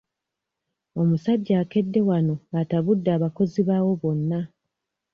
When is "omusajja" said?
1.01-1.53